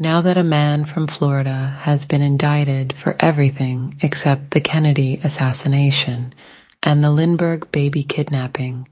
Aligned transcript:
Now 0.00 0.20
that 0.20 0.38
a 0.38 0.44
man 0.44 0.84
from 0.84 1.08
Florida 1.08 1.76
has 1.80 2.06
been 2.06 2.22
indicted 2.22 2.92
for 2.92 3.16
everything 3.18 3.98
except 4.00 4.52
the 4.52 4.60
Kennedy 4.60 5.18
assassination 5.24 6.34
and 6.80 7.02
the 7.02 7.10
Lindbergh 7.10 7.72
baby 7.72 8.04
kidnapping, 8.04 8.86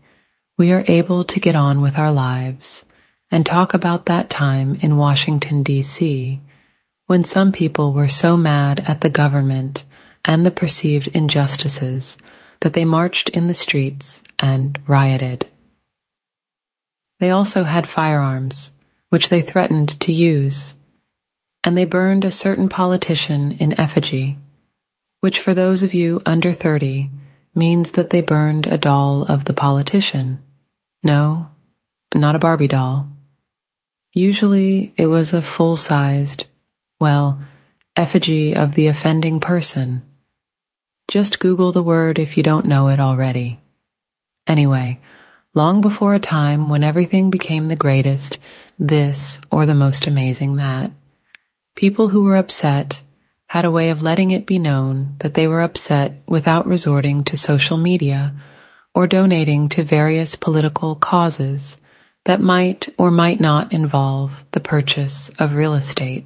we 0.58 0.72
are 0.72 0.82
able 0.88 1.22
to 1.22 1.38
get 1.38 1.54
on 1.54 1.80
with 1.80 1.96
our 1.96 2.10
lives 2.10 2.84
and 3.30 3.46
talk 3.46 3.74
about 3.74 4.06
that 4.06 4.28
time 4.28 4.80
in 4.82 4.96
Washington, 4.96 5.62
D.C., 5.62 6.40
when 7.06 7.22
some 7.22 7.52
people 7.52 7.92
were 7.92 8.08
so 8.08 8.36
mad 8.36 8.80
at 8.80 9.00
the 9.00 9.10
government 9.10 9.84
and 10.24 10.44
the 10.44 10.50
perceived 10.50 11.06
injustices 11.06 12.18
that 12.62 12.72
they 12.72 12.84
marched 12.84 13.28
in 13.28 13.46
the 13.46 13.54
streets 13.54 14.24
and 14.40 14.76
rioted. 14.88 15.46
They 17.20 17.30
also 17.30 17.62
had 17.62 17.88
firearms, 17.88 18.72
which 19.10 19.28
they 19.28 19.40
threatened 19.40 20.00
to 20.00 20.12
use 20.12 20.74
and 21.66 21.76
they 21.76 21.84
burned 21.84 22.24
a 22.24 22.30
certain 22.30 22.68
politician 22.68 23.56
in 23.58 23.80
effigy, 23.80 24.38
which 25.20 25.40
for 25.40 25.52
those 25.52 25.82
of 25.82 25.94
you 25.94 26.22
under 26.24 26.52
30 26.52 27.10
means 27.56 27.90
that 27.92 28.08
they 28.08 28.20
burned 28.20 28.68
a 28.68 28.78
doll 28.78 29.24
of 29.24 29.44
the 29.44 29.52
politician. 29.52 30.38
No, 31.02 31.48
not 32.14 32.36
a 32.36 32.38
Barbie 32.38 32.68
doll. 32.68 33.08
Usually 34.12 34.94
it 34.96 35.08
was 35.08 35.32
a 35.32 35.42
full-sized, 35.42 36.46
well, 37.00 37.40
effigy 37.96 38.54
of 38.54 38.72
the 38.72 38.86
offending 38.86 39.40
person. 39.40 40.02
Just 41.08 41.40
Google 41.40 41.72
the 41.72 41.82
word 41.82 42.20
if 42.20 42.36
you 42.36 42.44
don't 42.44 42.66
know 42.66 42.88
it 42.88 43.00
already. 43.00 43.58
Anyway, 44.46 45.00
long 45.52 45.80
before 45.80 46.14
a 46.14 46.20
time 46.20 46.68
when 46.68 46.84
everything 46.84 47.30
became 47.30 47.66
the 47.66 47.74
greatest, 47.74 48.38
this 48.78 49.40
or 49.50 49.66
the 49.66 49.74
most 49.74 50.06
amazing 50.06 50.56
that. 50.56 50.92
People 51.76 52.08
who 52.08 52.24
were 52.24 52.36
upset 52.36 53.02
had 53.46 53.66
a 53.66 53.70
way 53.70 53.90
of 53.90 54.00
letting 54.00 54.30
it 54.30 54.46
be 54.46 54.58
known 54.58 55.16
that 55.18 55.34
they 55.34 55.46
were 55.46 55.60
upset 55.60 56.22
without 56.26 56.66
resorting 56.66 57.24
to 57.24 57.36
social 57.36 57.76
media 57.76 58.34
or 58.94 59.06
donating 59.06 59.68
to 59.68 59.82
various 59.82 60.36
political 60.36 60.94
causes 60.94 61.76
that 62.24 62.40
might 62.40 62.88
or 62.96 63.10
might 63.10 63.40
not 63.40 63.74
involve 63.74 64.42
the 64.52 64.60
purchase 64.60 65.28
of 65.38 65.54
real 65.54 65.74
estate. 65.74 66.24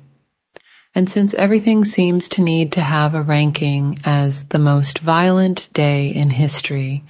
And 0.95 1.11
since 1.11 1.35
everything 1.35 1.85
seems 1.85 2.29
to 2.29 2.43
need 2.43 2.73
to 2.73 2.81
have 2.81 3.17
a 3.17 3.23
ranking 3.23 3.99
as 4.05 4.45
the 4.45 4.61
most 4.61 5.01
violent 5.01 5.69
day 5.73 6.11
in 6.11 6.31
history, 6.31 7.03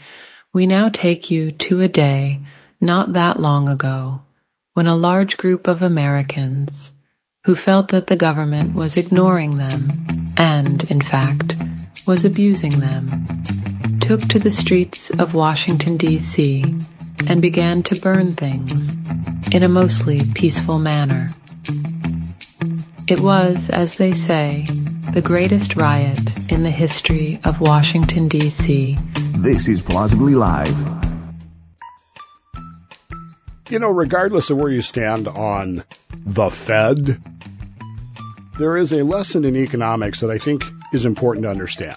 we 0.54 0.66
now 0.66 0.88
take 0.88 1.30
you 1.30 1.50
to 1.50 1.82
a 1.82 1.88
day 1.88 2.40
not 2.80 3.12
that 3.12 3.38
long 3.38 3.68
ago 3.68 4.22
when 4.72 4.86
a 4.86 4.96
large 4.96 5.36
group 5.36 5.68
of 5.68 5.82
Americans 5.82 6.94
who 7.44 7.54
felt 7.54 7.88
that 7.88 8.06
the 8.06 8.16
government 8.16 8.74
was 8.74 8.96
ignoring 8.96 9.56
them 9.56 10.32
and, 10.36 10.90
in 10.90 11.00
fact, 11.00 11.56
was 12.06 12.24
abusing 12.24 12.78
them, 12.80 13.08
took 14.00 14.20
to 14.20 14.38
the 14.38 14.50
streets 14.50 15.10
of 15.10 15.34
Washington, 15.34 15.96
D.C. 15.96 16.64
and 17.28 17.40
began 17.40 17.82
to 17.84 18.00
burn 18.00 18.32
things 18.32 18.96
in 19.52 19.62
a 19.62 19.68
mostly 19.68 20.20
peaceful 20.34 20.78
manner. 20.78 21.28
It 23.08 23.20
was, 23.20 23.70
as 23.70 23.94
they 23.94 24.12
say, 24.12 24.66
the 25.12 25.22
greatest 25.22 25.76
riot 25.76 26.50
in 26.50 26.62
the 26.62 26.70
history 26.70 27.40
of 27.42 27.60
Washington, 27.60 28.28
D.C. 28.28 28.98
This 29.36 29.66
is 29.66 29.80
Plausibly 29.80 30.34
Live. 30.34 30.99
You 33.70 33.78
know, 33.78 33.90
regardless 33.90 34.50
of 34.50 34.56
where 34.56 34.72
you 34.72 34.82
stand 34.82 35.28
on 35.28 35.84
the 36.12 36.50
Fed, 36.50 37.20
there 38.58 38.76
is 38.76 38.92
a 38.92 39.04
lesson 39.04 39.44
in 39.44 39.56
economics 39.56 40.20
that 40.20 40.30
I 40.30 40.38
think 40.38 40.64
is 40.92 41.04
important 41.04 41.44
to 41.44 41.50
understand. 41.50 41.96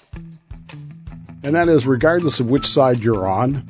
And 1.42 1.56
that 1.56 1.70
is, 1.70 1.88
regardless 1.88 2.40
of 2.40 2.48
which 2.48 2.68
side 2.68 3.00
you're 3.00 3.28
on, 3.28 3.66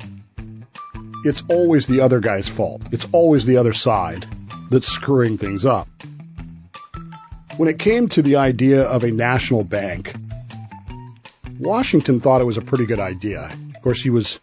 it's 1.24 1.44
always 1.48 1.86
the 1.86 2.02
other 2.02 2.20
guy's 2.20 2.46
fault. 2.46 2.82
It's 2.92 3.08
always 3.10 3.46
the 3.46 3.56
other 3.56 3.72
side 3.72 4.26
that's 4.68 4.86
screwing 4.86 5.38
things 5.38 5.64
up. 5.64 5.88
When 7.56 7.70
it 7.70 7.78
came 7.78 8.10
to 8.10 8.20
the 8.20 8.36
idea 8.36 8.82
of 8.82 9.04
a 9.04 9.10
national 9.10 9.64
bank, 9.64 10.14
Washington 11.58 12.20
thought 12.20 12.42
it 12.42 12.44
was 12.44 12.58
a 12.58 12.62
pretty 12.62 12.84
good 12.84 13.00
idea. 13.00 13.48
Of 13.74 13.82
course, 13.82 14.02
he 14.02 14.10
was 14.10 14.40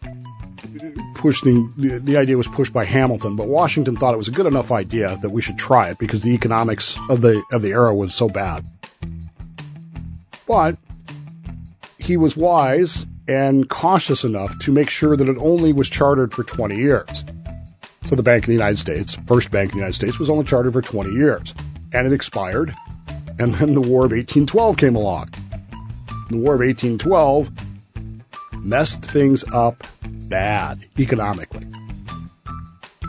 the, 1.22 2.00
the 2.02 2.16
idea 2.16 2.36
was 2.36 2.48
pushed 2.48 2.72
by 2.72 2.84
Hamilton, 2.84 3.36
but 3.36 3.46
Washington 3.46 3.96
thought 3.96 4.14
it 4.14 4.18
was 4.18 4.28
a 4.28 4.32
good 4.32 4.46
enough 4.46 4.70
idea 4.72 5.16
that 5.16 5.30
we 5.30 5.40
should 5.40 5.56
try 5.56 5.90
it 5.90 5.98
because 5.98 6.22
the 6.22 6.34
economics 6.34 6.98
of 7.08 7.20
the 7.20 7.42
of 7.52 7.62
the 7.62 7.70
era 7.70 7.94
was 7.94 8.14
so 8.14 8.28
bad. 8.28 8.64
But 10.46 10.76
he 11.98 12.16
was 12.16 12.36
wise 12.36 13.06
and 13.28 13.68
cautious 13.68 14.24
enough 14.24 14.58
to 14.60 14.72
make 14.72 14.90
sure 14.90 15.16
that 15.16 15.28
it 15.28 15.38
only 15.38 15.72
was 15.72 15.88
chartered 15.88 16.34
for 16.34 16.42
20 16.42 16.76
years. 16.76 17.24
So 18.04 18.16
the 18.16 18.24
Bank 18.24 18.44
of 18.44 18.46
the 18.48 18.52
United 18.54 18.78
States, 18.78 19.14
first 19.14 19.50
bank 19.50 19.70
in 19.70 19.76
the 19.76 19.82
United 19.82 19.94
States, 19.94 20.18
was 20.18 20.28
only 20.28 20.44
chartered 20.44 20.72
for 20.72 20.82
20 20.82 21.10
years, 21.12 21.54
and 21.92 22.06
it 22.06 22.12
expired. 22.12 22.74
And 23.38 23.54
then 23.54 23.74
the 23.74 23.80
War 23.80 24.04
of 24.04 24.12
1812 24.12 24.76
came 24.76 24.96
along. 24.96 25.28
The 26.28 26.36
War 26.36 26.54
of 26.54 26.60
1812 26.60 27.50
messed 28.54 29.04
things 29.04 29.44
up 29.52 29.84
bad 30.32 30.82
economically. 30.98 31.66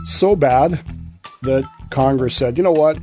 So 0.04 0.36
bad 0.36 0.78
that 1.40 1.64
Congress 1.88 2.36
said, 2.36 2.58
you 2.58 2.62
know 2.62 2.72
what? 2.72 2.98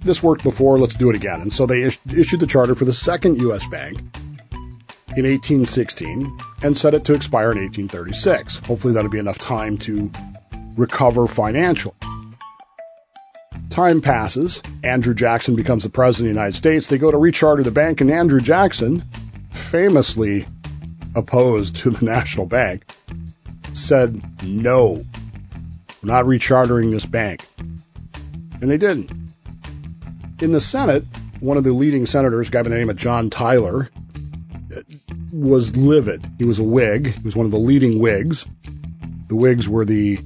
This 0.00 0.20
worked 0.20 0.42
before, 0.42 0.76
let's 0.76 0.96
do 0.96 1.08
it 1.10 1.14
again. 1.14 1.40
And 1.40 1.52
so 1.52 1.64
they 1.66 1.82
is- 1.82 2.00
issued 2.12 2.40
the 2.40 2.48
charter 2.48 2.74
for 2.74 2.84
the 2.84 2.92
second 2.92 3.40
U.S. 3.42 3.68
bank 3.68 3.98
in 5.16 5.24
1816 5.24 6.36
and 6.62 6.76
set 6.76 6.94
it 6.94 7.04
to 7.04 7.14
expire 7.14 7.52
in 7.52 7.58
1836. 7.58 8.58
Hopefully 8.66 8.94
that'll 8.94 9.08
be 9.08 9.20
enough 9.20 9.38
time 9.38 9.78
to 9.78 10.10
recover 10.76 11.28
financially. 11.28 11.94
Time 13.70 14.00
passes. 14.00 14.60
Andrew 14.82 15.14
Jackson 15.14 15.54
becomes 15.54 15.84
the 15.84 15.90
president 15.90 16.30
of 16.30 16.34
the 16.34 16.40
United 16.40 16.56
States. 16.56 16.88
They 16.88 16.98
go 16.98 17.12
to 17.12 17.16
recharter 17.16 17.62
the 17.62 17.70
bank, 17.70 18.00
and 18.00 18.10
Andrew 18.10 18.40
Jackson, 18.40 19.04
famously 19.52 20.46
opposed 21.14 21.76
to 21.76 21.90
the 21.90 22.04
National 22.16 22.46
Bank, 22.46 22.84
said, 23.78 24.20
no, 24.42 25.04
we're 26.02 26.12
not 26.12 26.24
rechartering 26.24 26.90
this 26.90 27.06
bank. 27.06 27.44
And 28.60 28.70
they 28.70 28.78
didn't. 28.78 29.10
In 30.40 30.52
the 30.52 30.60
Senate, 30.60 31.04
one 31.40 31.56
of 31.56 31.64
the 31.64 31.72
leading 31.72 32.06
senators, 32.06 32.48
a 32.48 32.50
guy 32.50 32.62
by 32.62 32.68
the 32.68 32.76
name 32.76 32.90
of 32.90 32.96
John 32.96 33.30
Tyler, 33.30 33.88
was 35.32 35.76
livid. 35.76 36.24
He 36.38 36.44
was 36.44 36.58
a 36.58 36.64
Whig. 36.64 37.08
He 37.14 37.24
was 37.24 37.36
one 37.36 37.46
of 37.46 37.52
the 37.52 37.58
leading 37.58 37.98
Whigs. 37.98 38.46
The 39.28 39.36
Whigs 39.36 39.68
were 39.68 39.84
the 39.84 40.18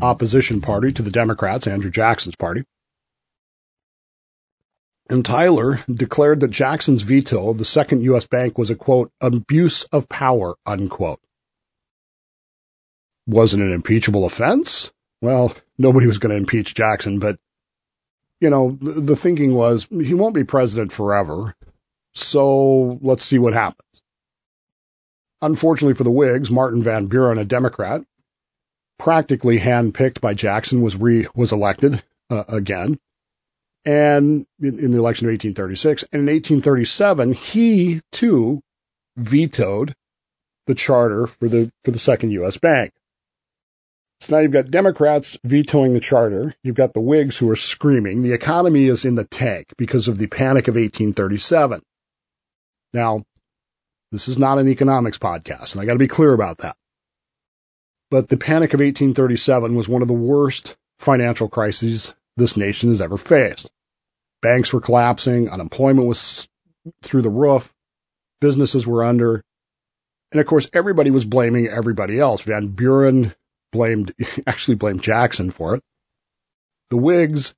opposition 0.00 0.60
party 0.60 0.92
to 0.92 1.02
the 1.02 1.10
Democrats, 1.10 1.66
Andrew 1.66 1.90
Jackson's 1.90 2.36
party. 2.36 2.64
And 5.10 5.24
Tyler 5.24 5.80
declared 5.92 6.40
that 6.40 6.48
Jackson's 6.48 7.02
veto 7.02 7.50
of 7.50 7.58
the 7.58 7.64
second 7.64 8.02
U.S. 8.04 8.26
bank 8.26 8.56
was 8.56 8.70
a 8.70 8.74
quote, 8.74 9.10
abuse 9.20 9.84
of 9.84 10.08
power, 10.08 10.54
unquote. 10.64 11.20
Was 13.26 13.54
it 13.54 13.60
an 13.60 13.72
impeachable 13.72 14.26
offense? 14.26 14.92
Well, 15.20 15.54
nobody 15.78 16.06
was 16.06 16.18
going 16.18 16.30
to 16.30 16.36
impeach 16.36 16.74
Jackson, 16.74 17.18
but, 17.18 17.38
you 18.40 18.50
know, 18.50 18.76
the, 18.80 18.92
the 18.92 19.16
thinking 19.16 19.54
was 19.54 19.86
he 19.86 20.14
won't 20.14 20.34
be 20.34 20.44
president 20.44 20.92
forever, 20.92 21.54
so 22.12 22.98
let's 23.00 23.24
see 23.24 23.38
what 23.38 23.54
happens. 23.54 24.02
Unfortunately 25.40 25.94
for 25.94 26.04
the 26.04 26.10
Whigs, 26.10 26.50
Martin 26.50 26.82
Van 26.82 27.06
Buren, 27.06 27.38
a 27.38 27.44
Democrat, 27.44 28.02
practically 28.98 29.58
handpicked 29.58 30.20
by 30.20 30.34
Jackson, 30.34 30.82
was 30.82 30.96
re 30.96 31.26
was 31.34 31.52
elected 31.52 32.02
uh, 32.30 32.44
again, 32.48 32.98
and 33.84 34.46
in, 34.60 34.78
in 34.78 34.90
the 34.90 34.98
election 34.98 35.26
of 35.26 35.32
1836. 35.32 36.04
And 36.12 36.28
in 36.28 36.34
1837, 36.34 37.32
he 37.32 38.00
too 38.12 38.62
vetoed 39.16 39.94
the 40.66 40.74
charter 40.74 41.26
for 41.26 41.48
the 41.48 41.70
for 41.82 41.90
the 41.90 41.98
second 41.98 42.30
U.S. 42.30 42.58
Bank. 42.58 42.92
So 44.20 44.36
now 44.36 44.42
you've 44.42 44.52
got 44.52 44.70
Democrats 44.70 45.38
vetoing 45.44 45.92
the 45.92 46.00
charter. 46.00 46.54
You've 46.62 46.76
got 46.76 46.94
the 46.94 47.00
Whigs 47.00 47.36
who 47.36 47.50
are 47.50 47.56
screaming. 47.56 48.22
The 48.22 48.32
economy 48.32 48.84
is 48.84 49.04
in 49.04 49.14
the 49.16 49.26
tank 49.26 49.74
because 49.76 50.08
of 50.08 50.18
the 50.18 50.26
panic 50.26 50.68
of 50.68 50.76
1837. 50.76 51.82
Now, 52.92 53.24
this 54.12 54.28
is 54.28 54.38
not 54.38 54.58
an 54.58 54.68
economics 54.68 55.18
podcast, 55.18 55.72
and 55.72 55.82
I 55.82 55.84
got 55.84 55.94
to 55.94 55.98
be 55.98 56.08
clear 56.08 56.32
about 56.32 56.58
that. 56.58 56.76
But 58.10 58.28
the 58.28 58.36
panic 58.36 58.74
of 58.74 58.80
1837 58.80 59.74
was 59.74 59.88
one 59.88 60.02
of 60.02 60.08
the 60.08 60.14
worst 60.14 60.76
financial 61.00 61.48
crises 61.48 62.14
this 62.36 62.56
nation 62.56 62.90
has 62.90 63.02
ever 63.02 63.16
faced. 63.16 63.70
Banks 64.40 64.72
were 64.72 64.80
collapsing, 64.80 65.50
unemployment 65.50 66.06
was 66.06 66.48
through 67.02 67.22
the 67.22 67.30
roof, 67.30 67.72
businesses 68.40 68.86
were 68.86 69.04
under, 69.04 69.42
and 70.30 70.40
of 70.40 70.46
course 70.46 70.68
everybody 70.72 71.10
was 71.10 71.24
blaming 71.24 71.66
everybody 71.66 72.18
else. 72.18 72.44
Van 72.44 72.68
Buren 72.68 73.32
blamed, 73.74 74.14
actually 74.46 74.76
blamed 74.76 75.02
Jackson 75.02 75.50
for 75.50 75.74
it. 75.74 75.82
The 76.90 76.96
Whigs 76.96 77.54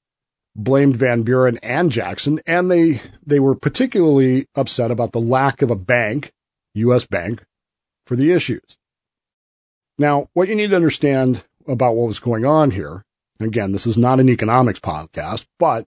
blamed 0.57 0.97
Van 0.97 1.23
Buren 1.23 1.59
and 1.59 1.93
Jackson, 1.93 2.41
and 2.47 2.71
they, 2.71 3.03
they 3.27 3.39
were 3.39 3.55
particularly 3.55 4.47
upset 4.55 4.91
about 4.91 5.13
the 5.13 5.21
lack 5.21 5.61
of 5.61 5.71
a 5.71 5.77
bank, 5.77 6.33
U.S. 6.75 7.05
bank, 7.05 7.45
for 8.07 8.17
the 8.17 8.33
issues. 8.33 8.79
Now, 9.99 10.29
what 10.33 10.49
you 10.49 10.55
need 10.55 10.71
to 10.71 10.77
understand 10.77 11.45
about 11.69 11.95
what 11.95 12.07
was 12.07 12.21
going 12.21 12.47
on 12.47 12.71
here, 12.71 13.05
again, 13.39 13.73
this 13.73 13.87
is 13.87 13.99
not 13.99 14.19
an 14.19 14.31
economics 14.31 14.81
podcast, 14.81 15.47
but 15.59 15.85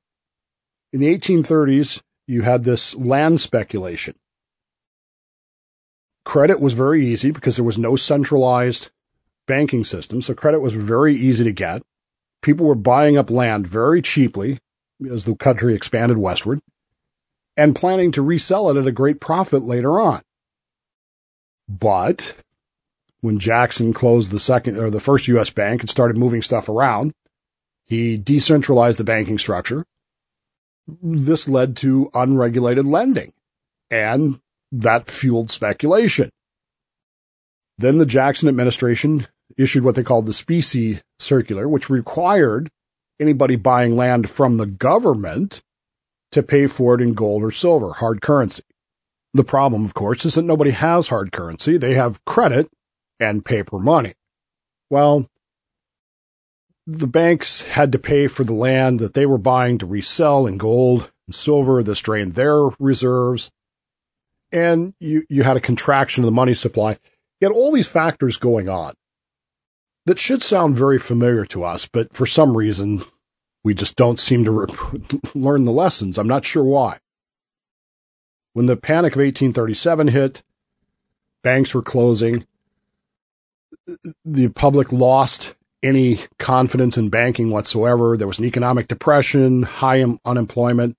in 0.94 1.02
the 1.02 1.18
1830s, 1.18 2.02
you 2.28 2.44
had 2.44 2.64
this 2.64 2.96
land 2.96 3.40
speculation. 3.40 4.14
Credit 6.25 6.60
was 6.60 6.74
very 6.74 7.08
easy 7.08 7.32
because 7.32 7.56
there 7.56 7.66
was 7.66 7.80
no 7.80 7.96
centralized 7.96 8.92
banking 9.50 9.84
system, 9.84 10.22
so 10.22 10.34
credit 10.34 10.60
was 10.60 10.74
very 10.74 11.16
easy 11.16 11.44
to 11.46 11.51
get. 11.51 11.81
People 12.42 12.68
were 12.68 12.75
buying 12.75 13.18
up 13.18 13.31
land 13.31 13.68
very 13.68 14.01
cheaply 14.01 14.60
as 15.12 15.25
the 15.25 15.36
country 15.36 15.74
expanded 15.75 16.18
westward 16.18 16.60
and 17.57 17.75
planning 17.75 18.13
to 18.13 18.22
resell 18.22 18.69
it 18.69 18.78
at 18.78 18.88
a 18.88 18.92
great 18.94 19.19
profit 19.19 19.63
later 19.63 20.00
on. 20.00 20.22
But 21.68 22.36
when 23.22 23.40
Jackson 23.40 23.92
closed 23.92 24.31
the 24.31 24.40
second 24.40 24.78
or 24.78 24.90
the 24.90 25.00
first 25.00 25.28
US 25.28 25.50
bank 25.50 25.81
and 25.81 25.90
started 25.90 26.18
moving 26.18 26.44
stuff 26.44 26.69
around, 26.69 27.12
he 27.86 28.18
decentralized 28.18 29.00
the 29.00 29.04
banking 29.04 29.40
structure. 29.40 29.84
This 31.01 31.50
led 31.50 31.78
to 31.78 32.12
unregulated 32.13 32.86
lending 32.86 33.34
and 33.90 34.40
that 34.72 35.10
fueled 35.10 35.50
speculation. 35.50 36.30
Then 37.80 37.98
the 37.98 38.06
Jackson 38.06 38.48
administration 38.48 39.25
issued 39.60 39.84
what 39.84 39.96
they 39.96 40.04
called 40.04 40.26
the 40.26 40.34
specie 40.34 41.00
circular, 41.20 41.68
which 41.68 41.90
required 41.90 42.70
anybody 43.20 43.58
buying 43.58 43.96
land 43.96 44.30
from 44.30 44.56
the 44.56 44.66
government 44.66 45.62
to 46.32 46.42
pay 46.44 46.68
for 46.68 46.96
it 46.96 47.02
in 47.02 47.14
gold 47.14 47.44
or 47.44 47.52
silver, 47.52 47.92
hard 47.92 48.22
currency. 48.22 48.64
The 49.34 49.44
problem, 49.44 49.84
of 49.84 49.94
course, 49.94 50.26
is 50.26 50.36
that 50.36 50.44
nobody 50.44 50.72
has 50.72 51.08
hard 51.08 51.32
currency. 51.32 51.78
They 51.78 51.96
have 51.96 52.24
credit 52.24 52.70
and 53.20 53.44
paper 53.44 53.78
money. 53.78 54.14
Well, 54.90 55.28
the 56.88 57.08
banks 57.08 57.62
had 57.62 57.92
to 57.92 58.00
pay 58.00 58.28
for 58.28 58.44
the 58.44 58.54
land 58.54 59.02
that 59.02 59.14
they 59.14 59.26
were 59.26 59.38
buying 59.38 59.80
to 59.80 59.86
resell 59.86 60.48
in 60.48 60.58
gold 60.58 61.12
and 61.28 61.36
silver. 61.36 61.84
This 61.84 62.00
drained 62.00 62.34
their 62.34 62.64
reserves. 62.80 63.52
And 64.52 64.94
you, 65.00 65.26
you 65.30 65.44
had 65.44 65.58
a 65.58 65.62
contraction 65.62 66.24
of 66.24 66.28
the 66.28 66.32
money 66.32 66.56
supply. 66.56 66.98
You 67.40 67.50
had 67.50 67.56
all 67.56 67.72
these 67.72 67.88
factors 67.88 68.38
going 68.38 68.70
on 68.70 68.94
that 70.10 70.18
should 70.18 70.42
sound 70.42 70.76
very 70.76 70.98
familiar 70.98 71.46
to 71.46 71.64
us, 71.64 71.88
but 71.88 72.16
for 72.16 72.26
some 72.26 72.58
reason, 72.58 73.00
we 73.64 73.76
just 73.76 73.96
don't 73.96 74.18
seem 74.18 74.46
to 74.46 74.52
re- 74.52 74.68
learn 75.36 75.66
the 75.66 75.72
lessons. 75.72 76.18
I'm 76.18 76.28
not 76.28 76.44
sure 76.44 76.64
why. 76.64 76.98
When 78.54 78.66
the 78.66 78.76
Panic 78.76 79.14
of 79.14 79.20
1837 79.20 80.08
hit, 80.08 80.42
banks 81.44 81.76
were 81.76 81.84
closing, 81.84 82.44
the 84.26 84.48
public 84.48 84.92
lost 84.92 85.56
any 85.84 86.18
confidence 86.40 86.98
in 86.98 87.10
banking 87.10 87.52
whatsoever. 87.52 88.18
There 88.18 88.26
was 88.26 88.40
an 88.40 88.46
economic 88.46 88.88
depression, 88.88 89.62
high 89.62 90.04
unemployment. 90.26 90.98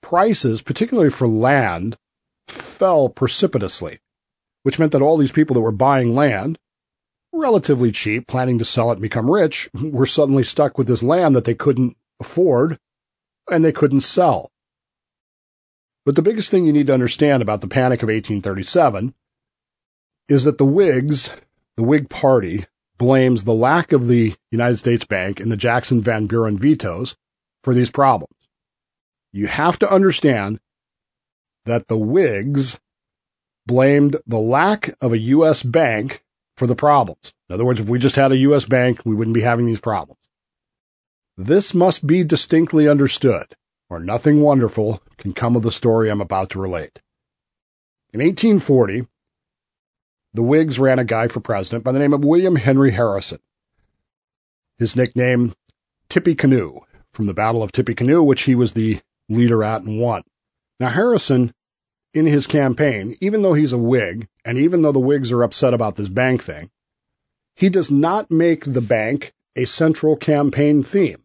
Prices, 0.00 0.62
particularly 0.62 1.10
for 1.10 1.26
land, 1.26 1.96
fell 2.46 3.08
precipitously, 3.08 3.98
which 4.62 4.78
meant 4.78 4.92
that 4.92 5.02
all 5.02 5.16
these 5.16 5.32
people 5.32 5.54
that 5.54 5.60
were 5.60 5.72
buying 5.72 6.14
land 6.14 6.56
relatively 7.38 7.92
cheap, 7.92 8.26
planning 8.26 8.58
to 8.58 8.64
sell 8.64 8.90
it 8.90 8.94
and 8.94 9.02
become 9.02 9.30
rich, 9.30 9.70
were 9.74 10.06
suddenly 10.06 10.42
stuck 10.42 10.78
with 10.78 10.86
this 10.86 11.02
land 11.02 11.36
that 11.36 11.44
they 11.44 11.54
couldn't 11.54 11.96
afford 12.20 12.78
and 13.50 13.64
they 13.64 13.72
couldn't 13.72 14.00
sell. 14.00 14.50
But 16.04 16.16
the 16.16 16.22
biggest 16.22 16.50
thing 16.50 16.66
you 16.66 16.72
need 16.72 16.86
to 16.86 16.94
understand 16.94 17.42
about 17.42 17.60
the 17.60 17.68
Panic 17.68 18.02
of 18.02 18.08
1837 18.08 19.14
is 20.28 20.44
that 20.44 20.58
the 20.58 20.64
Whigs, 20.64 21.30
the 21.76 21.82
Whig 21.82 22.08
Party, 22.08 22.64
blames 22.98 23.44
the 23.44 23.54
lack 23.54 23.92
of 23.92 24.06
the 24.06 24.34
United 24.50 24.76
States 24.76 25.04
Bank 25.04 25.40
and 25.40 25.50
the 25.50 25.56
Jackson 25.56 26.00
Van 26.00 26.26
Buren 26.26 26.58
vetoes 26.58 27.16
for 27.62 27.74
these 27.74 27.90
problems. 27.90 28.34
You 29.32 29.46
have 29.46 29.78
to 29.80 29.92
understand 29.92 30.60
that 31.66 31.86
the 31.86 31.98
Whigs 31.98 32.80
blamed 33.66 34.16
the 34.26 34.38
lack 34.38 34.90
of 35.00 35.12
a 35.12 35.18
U.S. 35.18 35.62
bank 35.62 36.24
for 36.58 36.66
the 36.66 36.74
problems. 36.74 37.32
In 37.48 37.54
other 37.54 37.64
words, 37.64 37.80
if 37.80 37.88
we 37.88 37.98
just 37.98 38.16
had 38.16 38.32
a 38.32 38.36
U.S. 38.36 38.64
bank, 38.64 39.00
we 39.04 39.14
wouldn't 39.14 39.34
be 39.34 39.40
having 39.40 39.66
these 39.66 39.80
problems. 39.80 40.20
This 41.36 41.72
must 41.72 42.04
be 42.04 42.24
distinctly 42.24 42.88
understood, 42.88 43.46
or 43.88 44.00
nothing 44.00 44.40
wonderful 44.40 45.00
can 45.18 45.32
come 45.32 45.54
of 45.54 45.62
the 45.62 45.70
story 45.70 46.10
I'm 46.10 46.20
about 46.20 46.50
to 46.50 46.60
relate. 46.60 47.00
In 48.12 48.20
1840, 48.20 49.06
the 50.34 50.42
Whigs 50.42 50.78
ran 50.78 50.98
a 50.98 51.04
guy 51.04 51.28
for 51.28 51.40
president 51.40 51.84
by 51.84 51.92
the 51.92 52.00
name 52.00 52.12
of 52.12 52.24
William 52.24 52.56
Henry 52.56 52.90
Harrison. 52.90 53.38
His 54.78 54.96
nickname, 54.96 55.54
Tippecanoe, 56.08 56.80
from 57.12 57.26
the 57.26 57.34
Battle 57.34 57.62
of 57.62 57.72
Tippecanoe, 57.72 58.22
which 58.22 58.42
he 58.42 58.54
was 58.54 58.72
the 58.72 59.00
leader 59.28 59.62
at 59.62 59.82
and 59.82 60.00
won. 60.00 60.22
Now, 60.80 60.88
Harrison 60.88 61.52
in 62.14 62.26
his 62.26 62.46
campaign, 62.46 63.14
even 63.20 63.42
though 63.42 63.54
he's 63.54 63.72
a 63.72 63.78
Whig, 63.78 64.28
and 64.44 64.58
even 64.58 64.82
though 64.82 64.92
the 64.92 64.98
Whigs 64.98 65.32
are 65.32 65.42
upset 65.42 65.74
about 65.74 65.96
this 65.96 66.08
bank 66.08 66.42
thing, 66.42 66.70
he 67.56 67.68
does 67.68 67.90
not 67.90 68.30
make 68.30 68.64
the 68.64 68.80
bank 68.80 69.32
a 69.56 69.64
central 69.64 70.16
campaign 70.16 70.82
theme. 70.82 71.22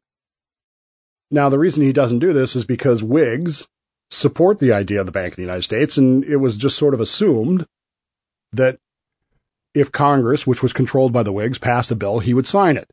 Now, 1.31 1.49
the 1.49 1.59
reason 1.59 1.83
he 1.83 1.93
doesn't 1.93 2.19
do 2.19 2.33
this 2.33 2.55
is 2.55 2.65
because 2.65 3.03
Whigs 3.03 3.67
support 4.09 4.59
the 4.59 4.73
idea 4.73 4.99
of 4.99 5.05
the 5.05 5.11
Bank 5.11 5.33
of 5.33 5.35
the 5.37 5.43
United 5.43 5.63
States, 5.63 5.97
and 5.97 6.23
it 6.23 6.37
was 6.37 6.57
just 6.57 6.77
sort 6.77 6.93
of 6.93 7.01
assumed 7.01 7.65
that 8.53 8.77
if 9.73 9.91
Congress, 9.91 10.45
which 10.45 10.61
was 10.61 10.73
controlled 10.73 11.13
by 11.13 11.23
the 11.23 11.31
Whigs, 11.31 11.57
passed 11.57 11.91
a 11.91 11.95
bill, 11.95 12.19
he 12.19 12.33
would 12.33 12.45
sign 12.45 12.77
it. 12.77 12.89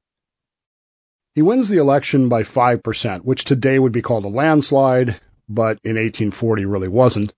He 1.35 1.43
wins 1.43 1.69
the 1.69 1.79
election 1.79 2.29
by 2.29 2.43
5%, 2.43 3.25
which 3.25 3.45
today 3.45 3.79
would 3.79 3.93
be 3.93 4.03
called 4.03 4.25
a 4.25 4.29
landslide, 4.29 5.21
but 5.49 5.79
in 5.85 5.97
1840 5.97 6.65
really 6.65 6.89
wasn't 6.89 7.35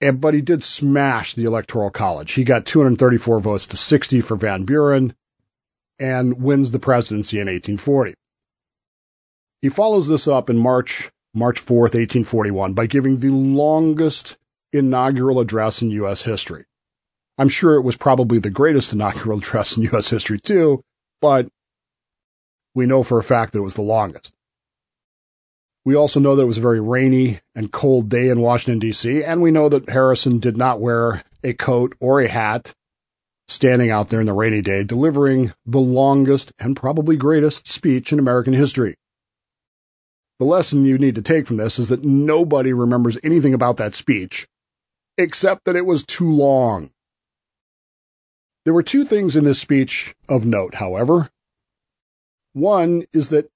but 0.00 0.34
he 0.34 0.40
did 0.40 0.64
smash 0.64 1.34
the 1.34 1.44
Electoral 1.44 1.90
College. 1.90 2.32
He 2.32 2.44
got 2.44 2.66
234 2.66 3.40
votes 3.40 3.68
to 3.68 3.76
60 3.76 4.20
for 4.22 4.36
Van 4.36 4.64
Buren 4.64 5.14
and 5.98 6.42
wins 6.42 6.72
the 6.72 6.78
presidency 6.78 7.36
in 7.36 7.46
1840. 7.46 8.14
He 9.60 9.68
follows 9.68 10.08
this 10.08 10.26
up 10.26 10.48
in 10.48 10.56
March, 10.56 11.10
March 11.34 11.60
4th, 11.60 11.94
1841 11.94 12.72
by 12.72 12.86
giving 12.86 13.18
the 13.18 13.30
longest 13.30 14.38
inaugural 14.72 15.40
address 15.40 15.82
in 15.82 15.90
U.S. 15.90 16.22
history. 16.22 16.64
I'm 17.36 17.50
sure 17.50 17.74
it 17.74 17.82
was 17.82 17.96
probably 17.96 18.38
the 18.38 18.50
greatest 18.50 18.92
inaugural 18.94 19.38
address 19.38 19.76
in 19.76 19.82
U.S. 19.84 20.08
history 20.08 20.40
too, 20.40 20.82
but 21.20 21.48
we 22.74 22.86
know 22.86 23.02
for 23.02 23.18
a 23.18 23.24
fact 23.24 23.52
that 23.52 23.58
it 23.58 23.62
was 23.62 23.74
the 23.74 23.82
longest. 23.82 24.34
We 25.84 25.96
also 25.96 26.20
know 26.20 26.36
that 26.36 26.42
it 26.42 26.46
was 26.46 26.58
a 26.58 26.62
very 26.62 26.80
rainy 26.80 27.40
and 27.54 27.72
cold 27.72 28.08
day 28.10 28.28
in 28.28 28.40
Washington, 28.40 28.80
D.C., 28.80 29.24
and 29.24 29.40
we 29.40 29.50
know 29.50 29.68
that 29.68 29.88
Harrison 29.88 30.38
did 30.38 30.56
not 30.56 30.80
wear 30.80 31.24
a 31.42 31.54
coat 31.54 31.96
or 32.00 32.20
a 32.20 32.28
hat 32.28 32.74
standing 33.48 33.90
out 33.90 34.08
there 34.08 34.20
in 34.20 34.26
the 34.26 34.32
rainy 34.32 34.60
day, 34.62 34.84
delivering 34.84 35.52
the 35.66 35.80
longest 35.80 36.52
and 36.58 36.76
probably 36.76 37.16
greatest 37.16 37.66
speech 37.66 38.12
in 38.12 38.18
American 38.18 38.52
history. 38.52 38.94
The 40.38 40.44
lesson 40.44 40.84
you 40.84 40.98
need 40.98 41.16
to 41.16 41.22
take 41.22 41.46
from 41.46 41.56
this 41.56 41.78
is 41.78 41.88
that 41.88 42.04
nobody 42.04 42.72
remembers 42.72 43.18
anything 43.22 43.54
about 43.54 43.78
that 43.78 43.94
speech, 43.94 44.48
except 45.18 45.64
that 45.64 45.76
it 45.76 45.84
was 45.84 46.04
too 46.04 46.30
long. 46.30 46.90
There 48.64 48.74
were 48.74 48.82
two 48.82 49.04
things 49.04 49.36
in 49.36 49.44
this 49.44 49.58
speech 49.58 50.14
of 50.28 50.46
note, 50.46 50.74
however. 50.74 51.28
One 52.52 53.04
is 53.12 53.30
that 53.30 53.50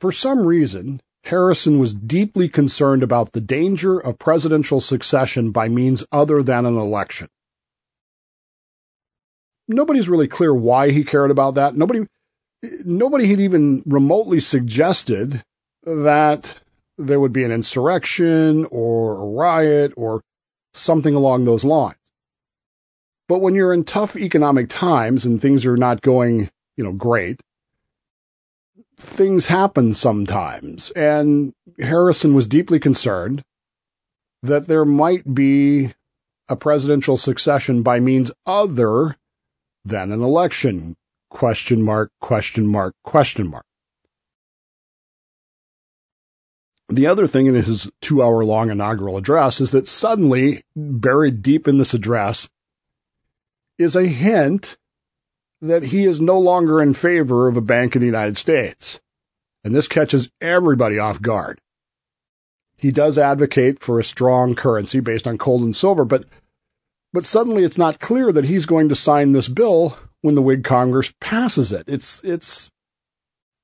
for 0.00 0.12
some 0.12 0.40
reason, 0.40 1.00
Harrison 1.24 1.78
was 1.78 1.94
deeply 1.94 2.48
concerned 2.50 3.02
about 3.02 3.32
the 3.32 3.40
danger 3.40 3.98
of 3.98 4.18
presidential 4.18 4.78
succession 4.78 5.52
by 5.52 5.68
means 5.68 6.04
other 6.12 6.42
than 6.42 6.66
an 6.66 6.76
election. 6.76 7.28
Nobody's 9.66 10.08
really 10.08 10.28
clear 10.28 10.54
why 10.54 10.90
he 10.90 11.04
cared 11.04 11.30
about 11.30 11.54
that. 11.54 11.74
Nobody, 11.74 12.06
nobody 12.84 13.26
had 13.26 13.40
even 13.40 13.82
remotely 13.86 14.40
suggested 14.40 15.42
that 15.84 16.54
there 16.98 17.18
would 17.18 17.32
be 17.32 17.44
an 17.44 17.52
insurrection 17.52 18.66
or 18.70 19.16
a 19.16 19.26
riot 19.26 19.94
or 19.96 20.20
something 20.74 21.14
along 21.14 21.44
those 21.46 21.64
lines. 21.64 21.96
But 23.28 23.40
when 23.40 23.54
you're 23.54 23.72
in 23.72 23.84
tough 23.84 24.16
economic 24.16 24.68
times 24.68 25.24
and 25.24 25.40
things 25.40 25.64
are 25.64 25.78
not 25.78 26.02
going, 26.02 26.50
you 26.76 26.84
know, 26.84 26.92
great, 26.92 27.40
things 28.96 29.46
happen 29.46 29.94
sometimes. 29.94 30.90
And 30.90 31.52
Harrison 31.78 32.34
was 32.34 32.46
deeply 32.46 32.80
concerned 32.80 33.42
that 34.42 34.66
there 34.66 34.84
might 34.84 35.22
be 35.32 35.92
a 36.48 36.56
presidential 36.56 37.16
succession 37.16 37.82
by 37.82 38.00
means 38.00 38.32
other 38.46 39.16
than 39.84 40.12
an 40.12 40.22
election. 40.22 40.96
Question 41.30 41.82
mark, 41.82 42.10
question 42.20 42.66
mark, 42.66 42.94
question 43.02 43.48
mark. 43.48 43.64
The 46.90 47.06
other 47.06 47.26
thing 47.26 47.46
in 47.46 47.54
his 47.54 47.90
two 48.00 48.22
hour 48.22 48.44
long 48.44 48.70
inaugural 48.70 49.16
address 49.16 49.60
is 49.60 49.72
that 49.72 49.88
suddenly, 49.88 50.62
buried 50.76 51.42
deep 51.42 51.66
in 51.66 51.78
this 51.78 51.94
address, 51.94 52.48
is 53.78 53.96
a 53.96 54.06
hint 54.06 54.76
that 55.62 55.82
he 55.82 56.04
is 56.04 56.20
no 56.20 56.40
longer 56.40 56.82
in 56.82 56.92
favor 56.92 57.48
of 57.48 57.56
a 57.56 57.62
bank 57.62 57.94
in 57.94 58.00
the 58.00 58.06
United 58.06 58.38
States. 58.38 59.00
And 59.64 59.74
this 59.74 59.88
catches 59.88 60.28
everybody 60.40 60.98
off 60.98 61.20
guard. 61.20 61.58
He 62.76 62.92
does 62.92 63.18
advocate 63.18 63.80
for 63.80 63.98
a 63.98 64.04
strong 64.04 64.54
currency 64.54 65.00
based 65.00 65.26
on 65.26 65.36
gold 65.36 65.62
and 65.62 65.74
silver, 65.74 66.04
but 66.04 66.26
but 67.12 67.24
suddenly 67.24 67.62
it's 67.62 67.78
not 67.78 68.00
clear 68.00 68.30
that 68.30 68.44
he's 68.44 68.66
going 68.66 68.88
to 68.88 68.96
sign 68.96 69.30
this 69.30 69.48
bill 69.48 69.96
when 70.20 70.34
the 70.34 70.42
Whig 70.42 70.64
Congress 70.64 71.14
passes 71.20 71.72
it. 71.72 71.84
It's 71.86 72.22
it's 72.24 72.70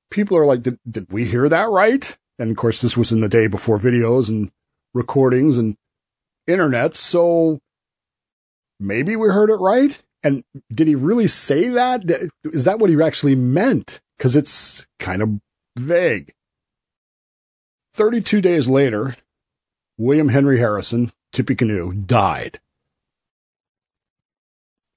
people 0.09 0.37
are 0.37 0.45
like, 0.45 0.61
did, 0.61 0.79
did 0.89 1.11
we 1.11 1.25
hear 1.25 1.47
that 1.49 1.69
right? 1.69 2.17
And 2.39 2.51
of 2.51 2.57
course, 2.57 2.81
this 2.81 2.95
was 2.95 3.11
in 3.11 3.19
the 3.19 3.29
day 3.29 3.47
before 3.47 3.77
videos 3.77 4.29
and 4.29 4.49
recordings 4.93 5.57
and 5.57 5.75
internet, 6.47 6.95
so 6.95 7.59
maybe 8.79 9.15
we 9.15 9.27
heard 9.27 9.49
it 9.49 9.55
right. 9.55 10.01
And 10.23 10.43
did 10.71 10.87
he 10.87 10.95
really 10.95 11.27
say 11.27 11.69
that? 11.69 12.03
Is 12.43 12.65
that 12.65 12.79
what 12.79 12.89
he 12.89 13.01
actually 13.01 13.35
meant? 13.35 13.99
Because 14.17 14.35
it's 14.35 14.85
kind 14.99 15.21
of 15.21 15.29
vague. 15.79 16.33
32 17.93 18.41
days 18.41 18.67
later, 18.67 19.15
William 19.97 20.29
Henry 20.29 20.57
Harrison, 20.57 21.11
Tippecanoe, 21.31 21.91
died. 21.93 22.59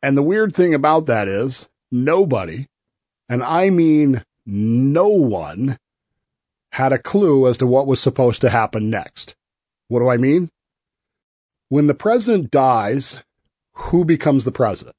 And 0.03 0.17
the 0.17 0.23
weird 0.23 0.55
thing 0.55 0.75
about 0.75 1.07
that 1.07 1.29
is 1.29 1.69
nobody, 1.91 2.67
and 3.29 3.43
I 3.43 3.71
mean 3.71 4.23
no 4.47 5.09
one, 5.09 5.79
had 6.71 6.93
a 6.93 6.99
clue 6.99 7.49
as 7.49 7.59
to 7.59 7.67
what 7.67 7.87
was 7.87 8.01
supposed 8.01 8.43
to 8.43 8.51
happen 8.51 8.91
next. 8.91 9.35
What 9.89 10.01
do 10.01 10.09
I 10.09 10.19
mean? 10.19 10.51
When 11.71 11.87
the 11.87 11.95
president 11.95 12.51
dies, 12.51 13.23
who 13.75 14.05
becomes 14.05 14.45
the 14.45 14.53
president? 14.53 14.97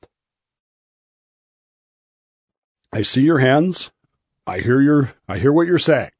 I 2.95 3.01
see 3.01 3.23
your 3.23 3.39
hands. 3.39 3.91
I 4.47 4.59
hear 4.59 4.79
your, 4.79 5.11
I 5.27 5.37
hear 5.37 5.51
what 5.51 5.67
you're 5.67 5.77
saying. 5.77 6.11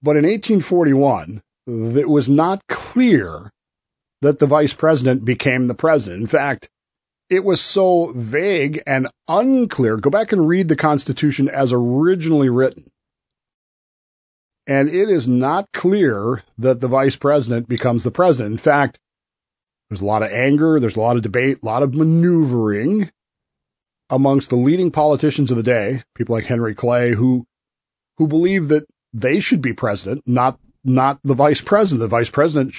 But 0.00 0.16
in 0.16 0.22
1841, 0.22 1.42
it 1.66 2.08
was 2.08 2.28
not 2.28 2.64
clear 2.68 3.50
that 4.20 4.38
the 4.38 4.46
vice 4.46 4.74
president 4.74 5.24
became 5.24 5.66
the 5.66 5.74
president. 5.74 6.20
In 6.20 6.28
fact, 6.28 6.70
it 7.28 7.42
was 7.42 7.60
so 7.60 8.12
vague 8.14 8.80
and 8.86 9.08
unclear. 9.26 9.96
Go 9.96 10.10
back 10.10 10.30
and 10.30 10.46
read 10.46 10.68
the 10.68 10.76
Constitution 10.76 11.48
as 11.48 11.72
originally 11.72 12.48
written. 12.48 12.88
And 14.68 14.88
it 14.88 15.10
is 15.10 15.26
not 15.26 15.66
clear 15.72 16.44
that 16.58 16.78
the 16.78 16.86
vice 16.86 17.16
president 17.16 17.68
becomes 17.68 18.04
the 18.04 18.12
president. 18.12 18.52
In 18.52 18.58
fact, 18.58 19.00
there's 19.90 20.00
a 20.00 20.06
lot 20.06 20.22
of 20.22 20.30
anger, 20.30 20.78
there's 20.78 20.96
a 20.96 21.00
lot 21.00 21.16
of 21.16 21.22
debate, 21.22 21.58
a 21.60 21.66
lot 21.66 21.82
of 21.82 21.92
maneuvering 21.92 23.10
amongst 24.12 24.50
the 24.50 24.56
leading 24.56 24.90
politicians 24.90 25.50
of 25.50 25.56
the 25.56 25.62
day, 25.62 26.02
people 26.14 26.34
like 26.36 26.44
Henry 26.44 26.74
Clay, 26.74 27.12
who 27.12 27.46
who 28.18 28.28
believe 28.28 28.68
that 28.68 28.84
they 29.14 29.40
should 29.40 29.62
be 29.62 29.72
president, 29.72 30.22
not 30.26 30.60
not 30.84 31.18
the 31.24 31.34
vice 31.34 31.62
president. 31.62 32.00
The 32.00 32.08
vice 32.08 32.30
president 32.30 32.74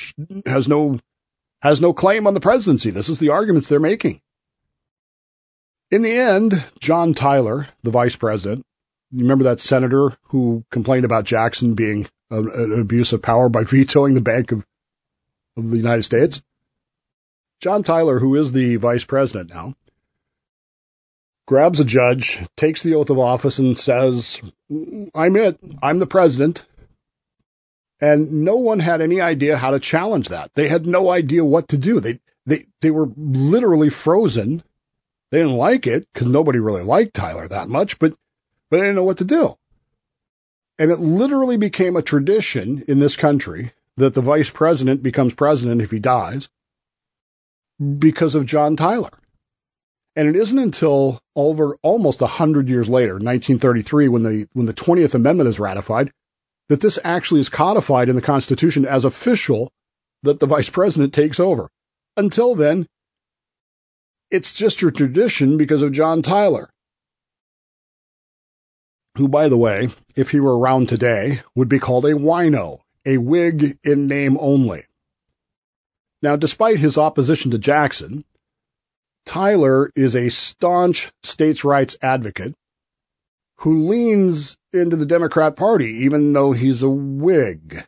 has 0.45 0.67
no 0.67 0.99
has 1.61 1.81
no 1.81 1.91
claim 1.91 2.27
on 2.27 2.35
the 2.35 2.39
presidency. 2.39 2.91
This 2.91 3.09
is 3.09 3.19
the 3.19 3.29
arguments 3.29 3.67
they're 3.67 3.79
making. 3.79 4.21
In 5.89 6.03
the 6.03 6.11
end, 6.11 6.63
John 6.79 7.13
Tyler, 7.13 7.67
the 7.81 7.91
vice 7.91 8.15
president, 8.15 8.65
remember 9.11 9.45
that 9.45 9.59
senator 9.59 10.15
who 10.23 10.63
complained 10.71 11.05
about 11.05 11.25
Jackson 11.25 11.73
being 11.73 12.07
an 12.29 12.79
abuse 12.79 13.13
of 13.13 13.21
power 13.21 13.49
by 13.49 13.63
vetoing 13.67 14.13
the 14.13 14.21
Bank 14.21 14.51
of, 14.51 14.65
of 15.57 15.69
the 15.69 15.77
United 15.77 16.03
States? 16.03 16.41
John 17.61 17.81
Tyler, 17.81 18.19
who 18.19 18.35
is 18.35 18.51
the 18.51 18.75
vice 18.75 19.05
president 19.05 19.49
now, 19.49 19.73
grabs 21.45 21.79
a 21.79 21.85
judge, 21.85 22.39
takes 22.55 22.83
the 22.83 22.95
oath 22.95 23.09
of 23.09 23.19
office, 23.19 23.59
and 23.59 23.77
says, 23.77 24.41
I'm 25.15 25.35
it. 25.35 25.59
I'm 25.81 25.99
the 25.99 26.07
president. 26.07 26.65
And 28.01 28.43
no 28.43 28.57
one 28.57 28.79
had 28.79 29.01
any 29.01 29.21
idea 29.21 29.57
how 29.57 29.71
to 29.71 29.79
challenge 29.79 30.29
that. 30.29 30.53
They 30.53 30.67
had 30.67 30.85
no 30.85 31.09
idea 31.09 31.45
what 31.45 31.69
to 31.69 31.77
do. 31.77 31.99
They, 31.99 32.19
they, 32.45 32.65
they 32.81 32.91
were 32.91 33.07
literally 33.15 33.89
frozen 33.89 34.63
they 35.33 35.39
didn't 35.39 35.57
like 35.57 35.87
it 35.87 36.07
because 36.13 36.27
nobody 36.27 36.59
really 36.59 36.83
liked 36.83 37.15
Tyler 37.15 37.47
that 37.47 37.67
much, 37.67 37.97
but, 37.97 38.11
but 38.69 38.77
they 38.77 38.83
didn't 38.83 38.97
know 38.97 39.03
what 39.03 39.17
to 39.17 39.25
do. 39.25 39.57
And 40.77 40.91
it 40.91 40.99
literally 40.99 41.57
became 41.57 41.95
a 41.95 42.03
tradition 42.03 42.83
in 42.87 42.99
this 42.99 43.15
country 43.15 43.71
that 43.97 44.13
the 44.13 44.21
vice 44.21 44.51
president 44.51 45.01
becomes 45.01 45.33
president 45.33 45.81
if 45.81 45.89
he 45.89 45.97
dies 45.97 46.49
because 47.97 48.35
of 48.35 48.45
John 48.45 48.75
Tyler. 48.75 49.09
And 50.15 50.27
it 50.27 50.35
isn't 50.35 50.59
until 50.59 51.19
over 51.35 51.75
almost 51.81 52.21
a 52.21 52.27
hundred 52.27 52.69
years 52.69 52.87
later, 52.87 53.13
1933, 53.13 54.09
when 54.09 54.23
the 54.23 54.47
when 54.53 54.65
the 54.67 54.73
20th 54.73 55.15
Amendment 55.15 55.49
is 55.49 55.59
ratified, 55.59 56.11
that 56.69 56.79
this 56.79 56.99
actually 57.03 57.41
is 57.41 57.49
codified 57.49 58.09
in 58.09 58.15
the 58.15 58.21
Constitution 58.21 58.85
as 58.85 59.05
official 59.05 59.71
that 60.21 60.39
the 60.39 60.45
vice 60.45 60.69
president 60.69 61.13
takes 61.13 61.39
over. 61.39 61.69
Until 62.15 62.53
then, 62.55 62.87
it's 64.29 64.53
just 64.53 64.81
a 64.83 64.91
tradition 64.91 65.57
because 65.57 65.81
of 65.81 65.91
John 65.91 66.21
Tyler, 66.21 66.69
who, 69.17 69.27
by 69.27 69.49
the 69.49 69.57
way, 69.57 69.89
if 70.15 70.29
he 70.29 70.39
were 70.39 70.57
around 70.57 70.89
today, 70.89 71.41
would 71.55 71.69
be 71.69 71.79
called 71.79 72.05
a 72.05 72.13
wino, 72.13 72.79
a 73.05 73.17
Whig 73.17 73.77
in 73.83 74.07
name 74.07 74.37
only. 74.39 74.83
Now, 76.21 76.35
despite 76.35 76.77
his 76.77 76.97
opposition 76.97 77.51
to 77.51 77.57
Jackson, 77.57 78.23
Tyler 79.25 79.91
is 79.95 80.15
a 80.15 80.29
staunch 80.29 81.11
states' 81.23 81.63
rights 81.63 81.97
advocate 82.01 82.53
who 83.57 83.87
leans 83.87 84.57
into 84.73 84.95
the 84.95 85.05
Democrat 85.05 85.55
Party, 85.55 86.03
even 86.03 86.33
though 86.33 86.51
he's 86.51 86.83
a 86.83 86.89
Whig. 86.89 87.85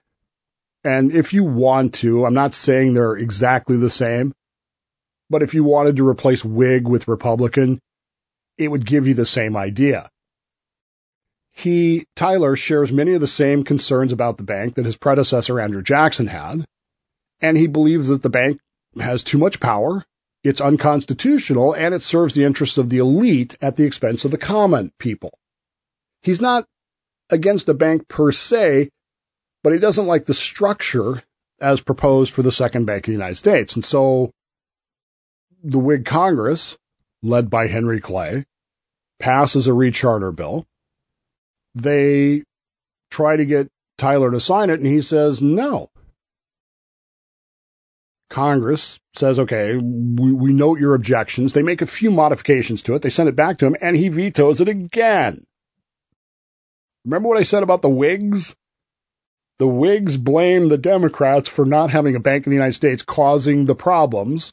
And 0.83 1.11
if 1.11 1.33
you 1.33 1.43
want 1.43 1.95
to, 1.95 2.25
I'm 2.25 2.33
not 2.33 2.53
saying 2.53 2.93
they're 2.93 3.15
exactly 3.15 3.77
the 3.77 3.89
same, 3.89 4.33
but 5.29 5.43
if 5.43 5.53
you 5.53 5.63
wanted 5.63 5.97
to 5.97 6.07
replace 6.07 6.45
Whig 6.45 6.87
with 6.87 7.07
Republican, 7.07 7.79
it 8.57 8.69
would 8.69 8.85
give 8.85 9.07
you 9.07 9.15
the 9.15 9.25
same 9.25 9.57
idea. 9.57 10.09
He, 11.51 12.05
Tyler, 12.15 12.55
shares 12.55 12.91
many 12.91 13.13
of 13.13 13.21
the 13.21 13.27
same 13.27 13.63
concerns 13.63 14.11
about 14.11 14.37
the 14.37 14.43
bank 14.43 14.75
that 14.75 14.85
his 14.85 14.97
predecessor 14.97 15.59
Andrew 15.59 15.81
Jackson 15.81 16.27
had, 16.27 16.65
and 17.41 17.57
he 17.57 17.67
believes 17.67 18.09
that 18.09 18.21
the 18.21 18.29
bank 18.29 18.59
has 18.99 19.23
too 19.23 19.37
much 19.37 19.59
power, 19.59 20.05
it's 20.45 20.61
unconstitutional, 20.61 21.73
and 21.73 21.95
it 21.95 22.03
serves 22.03 22.33
the 22.33 22.43
interests 22.43 22.77
of 22.77 22.89
the 22.89 22.99
elite 22.99 23.57
at 23.61 23.75
the 23.75 23.83
expense 23.83 24.25
of 24.25 24.31
the 24.31 24.37
common 24.37 24.91
people. 24.99 25.31
He's 26.21 26.39
not 26.39 26.65
against 27.31 27.65
the 27.65 27.73
bank 27.73 28.07
per 28.07 28.31
se, 28.31 28.89
but 29.63 29.73
he 29.73 29.79
doesn't 29.79 30.05
like 30.05 30.25
the 30.25 30.35
structure 30.35 31.21
as 31.59 31.81
proposed 31.81 32.33
for 32.33 32.43
the 32.43 32.51
second 32.51 32.85
bank 32.85 33.03
of 33.03 33.07
the 33.07 33.13
United 33.13 33.35
States. 33.35 33.75
And 33.75 33.83
so 33.83 34.31
the 35.63 35.79
Whig 35.79 36.05
Congress, 36.05 36.77
led 37.23 37.49
by 37.49 37.65
Henry 37.65 37.99
Clay, 37.99 38.45
passes 39.17 39.67
a 39.67 39.71
recharter 39.71 40.35
bill. 40.35 40.65
They 41.73 42.43
try 43.09 43.35
to 43.35 43.45
get 43.45 43.67
Tyler 43.97 44.29
to 44.29 44.39
sign 44.39 44.69
it, 44.69 44.79
and 44.79 44.87
he 44.87 45.01
says 45.01 45.41
no. 45.41 45.89
Congress 48.29 48.99
says, 49.13 49.39
okay, 49.39 49.77
we, 49.77 50.33
we 50.33 50.53
note 50.53 50.79
your 50.79 50.95
objections. 50.95 51.53
They 51.53 51.61
make 51.61 51.81
a 51.81 51.87
few 51.87 52.11
modifications 52.11 52.83
to 52.83 52.95
it. 52.95 53.01
They 53.01 53.09
send 53.09 53.29
it 53.29 53.35
back 53.35 53.59
to 53.59 53.65
him, 53.67 53.75
and 53.79 53.95
he 53.95 54.09
vetoes 54.09 54.61
it 54.61 54.67
again. 54.67 55.45
Remember 57.05 57.29
what 57.29 57.37
I 57.37 57.43
said 57.43 57.63
about 57.63 57.81
the 57.81 57.89
Whigs? 57.89 58.55
The 59.59 59.67
Whigs 59.67 60.17
blame 60.17 60.67
the 60.67 60.77
Democrats 60.77 61.47
for 61.47 61.65
not 61.65 61.91
having 61.91 62.15
a 62.15 62.19
bank 62.19 62.45
in 62.45 62.49
the 62.49 62.57
United 62.57 62.73
States 62.73 63.03
causing 63.03 63.65
the 63.65 63.75
problems 63.75 64.51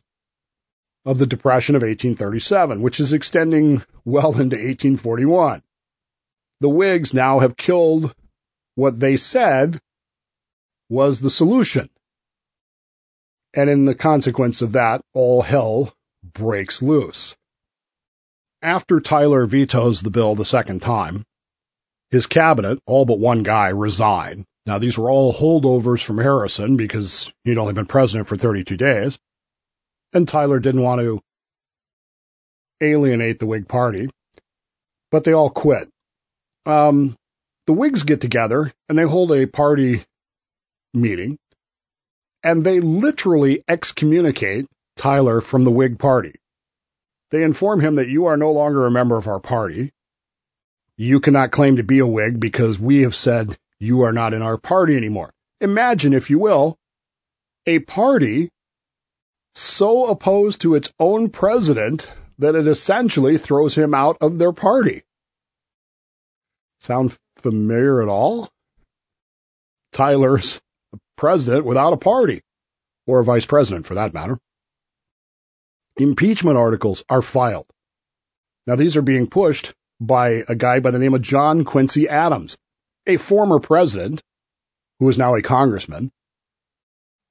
of 1.04 1.18
the 1.18 1.26
Depression 1.26 1.74
of 1.74 1.82
1837, 1.82 2.82
which 2.82 3.00
is 3.00 3.12
extending 3.12 3.82
well 4.04 4.30
into 4.32 4.56
1841. 4.56 5.62
The 6.60 6.68
Whigs 6.68 7.14
now 7.14 7.40
have 7.40 7.56
killed 7.56 8.14
what 8.76 9.00
they 9.00 9.16
said 9.16 9.80
was 10.88 11.20
the 11.20 11.30
solution. 11.30 11.88
And 13.54 13.68
in 13.68 13.84
the 13.84 13.94
consequence 13.94 14.62
of 14.62 14.72
that, 14.72 15.02
all 15.12 15.42
hell 15.42 15.92
breaks 16.22 16.80
loose. 16.82 17.36
After 18.62 19.00
Tyler 19.00 19.44
vetoes 19.44 20.00
the 20.00 20.10
bill 20.10 20.34
the 20.34 20.44
second 20.44 20.80
time, 20.80 21.24
his 22.10 22.26
cabinet, 22.26 22.78
all 22.86 23.04
but 23.04 23.18
one 23.18 23.42
guy, 23.42 23.68
resign. 23.68 24.44
Now, 24.64 24.78
these 24.78 24.96
were 24.96 25.10
all 25.10 25.34
holdovers 25.34 26.04
from 26.04 26.18
Harrison 26.18 26.76
because 26.76 27.32
he'd 27.44 27.58
only 27.58 27.74
been 27.74 27.86
president 27.86 28.28
for 28.28 28.36
32 28.36 28.76
days 28.76 29.18
and 30.12 30.28
Tyler 30.28 30.58
didn't 30.58 30.82
want 30.82 31.00
to 31.00 31.20
alienate 32.80 33.38
the 33.38 33.46
Whig 33.46 33.68
Party, 33.68 34.10
but 35.10 35.24
they 35.24 35.32
all 35.32 35.50
quit. 35.50 35.88
Um, 36.66 37.16
the 37.66 37.72
Whigs 37.72 38.02
get 38.02 38.20
together 38.20 38.72
and 38.88 38.98
they 38.98 39.04
hold 39.04 39.32
a 39.32 39.46
party 39.46 40.02
meeting 40.94 41.38
and 42.44 42.64
they 42.64 42.80
literally 42.80 43.62
excommunicate 43.68 44.66
Tyler 44.96 45.40
from 45.40 45.64
the 45.64 45.70
Whig 45.70 45.98
Party. 45.98 46.34
They 47.30 47.44
inform 47.44 47.80
him 47.80 47.96
that 47.96 48.08
you 48.08 48.26
are 48.26 48.36
no 48.36 48.52
longer 48.52 48.86
a 48.86 48.90
member 48.90 49.16
of 49.16 49.26
our 49.26 49.40
party. 49.40 49.92
You 50.96 51.20
cannot 51.20 51.50
claim 51.50 51.76
to 51.76 51.82
be 51.82 52.00
a 52.00 52.06
Whig 52.06 52.38
because 52.38 52.78
we 52.78 53.02
have 53.02 53.14
said 53.14 53.56
you 53.78 54.02
are 54.02 54.12
not 54.12 54.34
in 54.34 54.42
our 54.42 54.58
party 54.58 54.96
anymore. 54.96 55.32
Imagine, 55.60 56.12
if 56.12 56.28
you 56.30 56.38
will, 56.38 56.76
a 57.66 57.78
party 57.78 58.50
so 59.54 60.06
opposed 60.06 60.62
to 60.62 60.74
its 60.74 60.92
own 60.98 61.30
president 61.30 62.10
that 62.38 62.54
it 62.54 62.66
essentially 62.66 63.38
throws 63.38 63.76
him 63.76 63.94
out 63.94 64.18
of 64.20 64.38
their 64.38 64.52
party. 64.52 65.02
Sound 66.80 67.16
familiar 67.36 68.02
at 68.02 68.08
all? 68.08 68.48
Tyler's 69.92 70.60
president 71.22 71.64
without 71.64 71.92
a 71.92 71.96
party, 71.96 72.40
or 73.06 73.20
a 73.20 73.24
vice 73.24 73.46
president 73.46 73.86
for 73.86 73.94
that 73.94 74.12
matter. 74.12 74.36
Impeachment 75.96 76.56
articles 76.56 77.04
are 77.08 77.22
filed. 77.22 77.70
Now, 78.66 78.74
these 78.74 78.96
are 78.96 79.02
being 79.02 79.28
pushed 79.28 79.72
by 80.00 80.42
a 80.48 80.56
guy 80.56 80.80
by 80.80 80.90
the 80.90 80.98
name 80.98 81.14
of 81.14 81.22
John 81.22 81.62
Quincy 81.62 82.08
Adams, 82.08 82.58
a 83.06 83.18
former 83.18 83.60
president 83.60 84.20
who 84.98 85.08
is 85.08 85.16
now 85.16 85.36
a 85.36 85.42
congressman, 85.42 86.10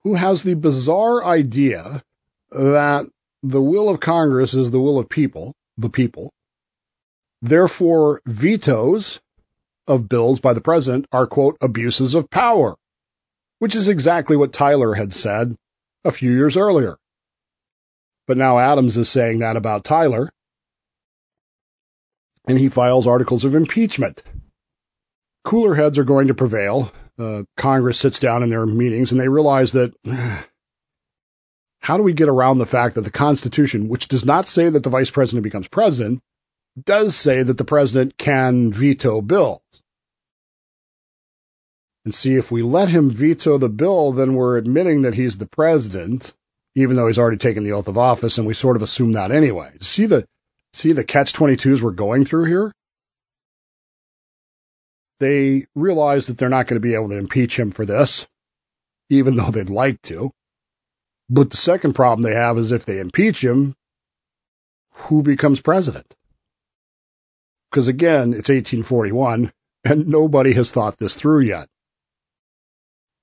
who 0.03 0.13
has 0.13 0.41
the 0.41 0.55
bizarre 0.55 1.25
idea 1.25 2.01
that 2.51 3.05
the 3.43 3.61
will 3.61 3.89
of 3.89 3.99
Congress 3.99 4.53
is 4.53 4.71
the 4.71 4.79
will 4.79 4.99
of 4.99 5.09
people, 5.09 5.53
the 5.77 5.89
people. 5.89 6.31
Therefore, 7.41 8.21
vetoes 8.25 9.19
of 9.85 10.07
bills 10.07 10.39
by 10.39 10.53
the 10.53 10.61
president 10.61 11.07
are, 11.11 11.27
quote, 11.27 11.57
abuses 11.59 12.15
of 12.15 12.29
power, 12.29 12.77
which 13.61 13.75
is 13.75 13.89
exactly 13.89 14.35
what 14.35 14.51
Tyler 14.51 14.95
had 14.95 15.13
said 15.13 15.55
a 16.03 16.11
few 16.11 16.31
years 16.31 16.57
earlier. 16.57 16.97
But 18.25 18.37
now 18.37 18.57
Adams 18.57 18.97
is 18.97 19.07
saying 19.07 19.39
that 19.39 19.55
about 19.55 19.83
Tyler, 19.83 20.31
and 22.47 22.57
he 22.57 22.69
files 22.69 23.05
articles 23.05 23.45
of 23.45 23.53
impeachment. 23.53 24.23
Cooler 25.43 25.75
heads 25.75 25.99
are 25.99 26.03
going 26.03 26.29
to 26.29 26.33
prevail. 26.33 26.91
Uh, 27.19 27.43
Congress 27.55 27.99
sits 27.99 28.17
down 28.17 28.41
in 28.41 28.49
their 28.49 28.65
meetings 28.65 29.11
and 29.11 29.21
they 29.21 29.29
realize 29.29 29.73
that 29.73 29.93
how 31.81 31.97
do 31.97 32.03
we 32.03 32.13
get 32.13 32.29
around 32.29 32.57
the 32.57 32.65
fact 32.65 32.95
that 32.95 33.01
the 33.01 33.11
Constitution, 33.11 33.89
which 33.89 34.07
does 34.07 34.25
not 34.25 34.47
say 34.47 34.69
that 34.69 34.81
the 34.83 34.89
vice 34.89 35.11
president 35.11 35.43
becomes 35.43 35.67
president, 35.67 36.19
does 36.83 37.15
say 37.15 37.43
that 37.43 37.59
the 37.59 37.63
president 37.63 38.17
can 38.17 38.73
veto 38.73 39.21
bills? 39.21 39.80
And 42.03 42.13
see, 42.13 42.35
if 42.35 42.51
we 42.51 42.63
let 42.63 42.89
him 42.89 43.09
veto 43.09 43.57
the 43.57 43.69
bill, 43.69 44.11
then 44.11 44.33
we're 44.33 44.57
admitting 44.57 45.03
that 45.03 45.13
he's 45.13 45.37
the 45.37 45.45
president, 45.45 46.33
even 46.75 46.95
though 46.95 47.07
he's 47.07 47.19
already 47.19 47.37
taken 47.37 47.63
the 47.63 47.73
oath 47.73 47.87
of 47.87 47.97
office, 47.97 48.37
and 48.37 48.47
we 48.47 48.53
sort 48.53 48.75
of 48.75 48.81
assume 48.81 49.13
that 49.13 49.31
anyway. 49.31 49.71
See 49.81 50.07
the 50.07 50.25
see 50.73 50.93
the 50.93 51.03
catch 51.03 51.33
22s 51.33 51.81
we're 51.81 51.91
going 51.91 52.25
through 52.25 52.45
here? 52.45 52.71
They 55.19 55.65
realize 55.75 56.27
that 56.27 56.37
they're 56.39 56.49
not 56.49 56.65
going 56.65 56.81
to 56.81 56.87
be 56.87 56.95
able 56.95 57.09
to 57.09 57.17
impeach 57.17 57.59
him 57.59 57.69
for 57.69 57.85
this, 57.85 58.25
even 59.09 59.35
though 59.35 59.51
they'd 59.51 59.69
like 59.69 60.01
to. 60.03 60.31
But 61.29 61.51
the 61.51 61.57
second 61.57 61.93
problem 61.93 62.23
they 62.23 62.33
have 62.33 62.57
is 62.57 62.71
if 62.71 62.85
they 62.85 62.99
impeach 62.99 63.43
him, 63.43 63.75
who 64.93 65.21
becomes 65.21 65.61
president? 65.61 66.15
Because 67.69 67.87
again, 67.87 68.33
it's 68.33 68.49
1841, 68.49 69.53
and 69.85 70.07
nobody 70.07 70.53
has 70.53 70.71
thought 70.71 70.97
this 70.97 71.13
through 71.13 71.41
yet. 71.41 71.67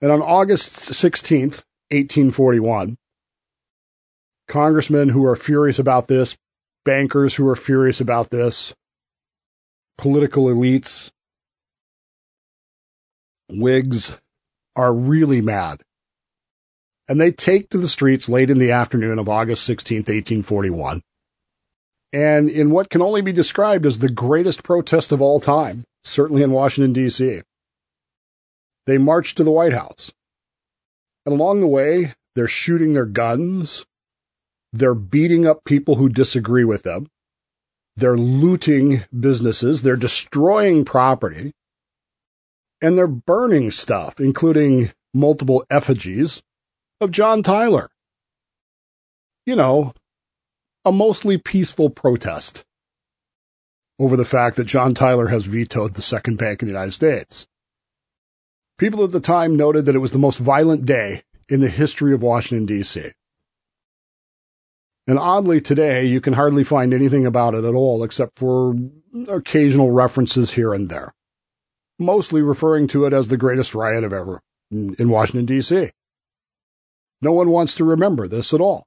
And 0.01 0.13
on 0.13 0.23
August 0.23 0.73
16th, 0.73 1.63
1841, 1.91 2.97
congressmen 4.47 5.09
who 5.09 5.27
are 5.27 5.37
furious 5.37 5.79
about 5.79 6.07
this, 6.07 6.37
bankers 6.85 7.35
who 7.35 7.49
are 7.49 7.57
furious 7.57 8.01
about 8.01 8.31
this, 8.31 8.75
political 9.97 10.47
elites, 10.47 11.11
Whigs 13.51 14.15
are 14.77 14.93
really 14.93 15.41
mad. 15.41 15.81
And 17.09 17.19
they 17.19 17.33
take 17.33 17.71
to 17.71 17.79
the 17.79 17.89
streets 17.89 18.29
late 18.29 18.51
in 18.51 18.59
the 18.59 18.73
afternoon 18.73 19.19
of 19.19 19.29
August 19.29 19.69
16th, 19.69 20.09
1841. 20.09 21.01
And 22.13 22.51
in 22.51 22.71
what 22.71 22.91
can 22.91 23.01
only 23.01 23.23
be 23.23 23.33
described 23.33 23.87
as 23.87 23.99
the 23.99 24.11
greatest 24.11 24.63
protest 24.63 25.13
of 25.13 25.23
all 25.23 25.41
time, 25.41 25.85
certainly 26.05 26.43
in 26.43 26.51
Washington, 26.51 26.93
D.C., 26.93 27.41
they 28.89 28.97
march 28.97 29.35
to 29.35 29.45
the 29.45 29.51
White 29.51 29.75
House. 29.75 30.15
And 31.27 31.35
along 31.35 31.61
the 31.61 31.67
way, 31.67 32.15
they're 32.35 32.47
shooting 32.47 32.95
their 32.95 33.05
guns. 33.05 33.85
They're 34.73 34.95
beating 34.95 35.47
up 35.47 35.63
people 35.63 35.95
who 35.95 36.09
disagree 36.09 36.65
with 36.65 36.85
them. 36.85 37.07
They're 37.97 38.17
looting 38.17 39.03
businesses. 39.13 39.83
They're 39.83 39.97
destroying 39.97 40.87
property. 40.87 41.53
And 42.81 42.97
they're 42.97 43.07
burning 43.07 43.73
stuff, 43.73 44.21
including 44.21 44.91
multiple 45.13 45.67
effigies 45.69 46.43
of 47.03 47.11
John 47.11 47.43
Tyler. 47.43 47.91
You 49.45 49.57
know, 49.57 49.93
a 50.87 50.93
mostly 50.93 51.37
peaceful 51.37 51.91
protest 51.91 52.65
over 53.99 54.17
the 54.17 54.25
fact 54.25 54.57
that 54.57 54.65
John 54.65 54.95
Tyler 54.95 55.27
has 55.27 55.45
vetoed 55.45 55.93
the 55.93 56.01
second 56.01 56.39
bank 56.39 56.63
in 56.63 56.69
the 56.69 56.73
United 56.73 56.93
States. 56.93 57.47
People 58.79 59.03
at 59.03 59.11
the 59.11 59.21
time 59.21 59.57
noted 59.57 59.87
that 59.87 59.97
it 59.97 60.01
was 60.01 60.13
the 60.13 60.19
most 60.19 60.39
violent 60.39 60.87
day 60.87 61.23
in 61.49 61.61
the 61.61 61.69
history 61.69 62.15
of 62.15 62.23
Washington, 62.23 62.67
D.C. 62.67 63.03
And 65.09 65.19
oddly, 65.19 65.61
today, 65.61 66.05
you 66.05 66.21
can 66.21 66.33
hardly 66.33 66.63
find 66.63 66.95
anything 66.95 67.27
about 67.27 67.55
it 67.55 67.65
at 67.65 67.75
all 67.75 68.05
except 68.05 68.39
for 68.39 68.77
occasional 69.29 69.91
references 69.91 70.53
here 70.53 70.73
and 70.73 70.89
there, 70.89 71.13
mostly 71.99 72.41
referring 72.43 72.87
to 72.89 73.07
it 73.07 73.13
as 73.13 73.27
the 73.27 73.37
greatest 73.37 73.75
riot 73.75 74.05
of 74.05 74.13
ever 74.13 74.41
in 74.71 75.09
Washington, 75.09 75.47
D.C. 75.47 75.91
No 77.21 77.33
one 77.33 77.51
wants 77.51 77.77
to 77.77 77.85
remember 77.85 78.29
this 78.29 78.55
at 78.55 78.61
all. 78.61 78.87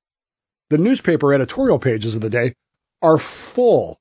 The 0.69 0.77
newspaper 0.77 1.33
editorial 1.33 1.79
pages 1.79 2.15
of 2.15 2.21
the 2.21 2.29
day 2.29 2.53
are 3.01 3.17
full 3.17 3.99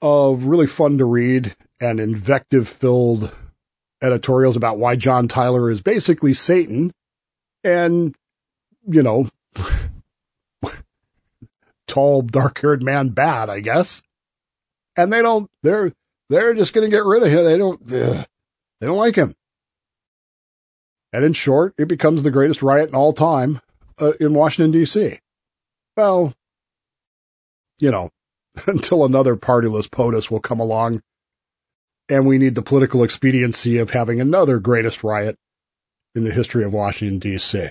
of 0.00 0.46
really 0.46 0.66
fun 0.66 0.98
to 0.98 1.04
read 1.04 1.54
and 1.80 2.00
invective 2.00 2.68
filled 2.68 3.30
editorials 4.04 4.56
about 4.56 4.78
why 4.78 4.96
John 4.96 5.28
Tyler 5.28 5.70
is 5.70 5.80
basically 5.80 6.34
Satan 6.34 6.92
and, 7.62 8.14
you 8.86 9.02
know, 9.02 9.28
tall, 11.86 12.22
dark 12.22 12.60
haired 12.60 12.82
man 12.82 13.08
bad, 13.08 13.48
I 13.48 13.60
guess. 13.60 14.02
And 14.96 15.12
they 15.12 15.22
don't, 15.22 15.50
they're, 15.62 15.92
they're 16.28 16.54
just 16.54 16.74
going 16.74 16.88
to 16.88 16.94
get 16.94 17.04
rid 17.04 17.22
of 17.22 17.30
him. 17.30 17.44
They 17.44 17.58
don't, 17.58 17.80
uh, 17.92 18.24
they 18.80 18.86
don't 18.86 18.98
like 18.98 19.16
him. 19.16 19.34
And 21.12 21.24
in 21.24 21.32
short, 21.32 21.74
it 21.78 21.88
becomes 21.88 22.22
the 22.22 22.30
greatest 22.30 22.62
riot 22.62 22.90
in 22.90 22.94
all 22.94 23.12
time 23.12 23.60
uh, 23.98 24.12
in 24.20 24.34
Washington, 24.34 24.72
D.C. 24.72 25.18
Well, 25.96 26.32
you 27.80 27.90
know, 27.90 28.10
until 28.66 29.04
another 29.04 29.36
partyless 29.36 29.88
POTUS 29.88 30.30
will 30.30 30.40
come 30.40 30.60
along 30.60 31.02
and 32.08 32.26
we 32.26 32.38
need 32.38 32.54
the 32.54 32.62
political 32.62 33.02
expediency 33.02 33.78
of 33.78 33.90
having 33.90 34.20
another 34.20 34.58
greatest 34.58 35.04
riot 35.04 35.36
in 36.14 36.24
the 36.24 36.32
history 36.32 36.64
of 36.64 36.72
Washington, 36.72 37.18
D.C. 37.18 37.70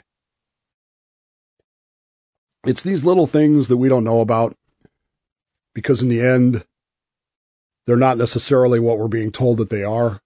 It's 2.65 2.83
these 2.83 3.05
little 3.05 3.27
things 3.27 3.67
that 3.67 3.77
we 3.77 3.89
don't 3.89 4.03
know 4.03 4.21
about 4.21 4.55
because, 5.73 6.01
in 6.01 6.09
the 6.09 6.21
end, 6.21 6.63
they're 7.85 7.95
not 7.95 8.17
necessarily 8.17 8.79
what 8.79 8.97
we're 8.97 9.07
being 9.07 9.31
told 9.31 9.57
that 9.57 9.69
they 9.69 9.83
are. 9.83 10.19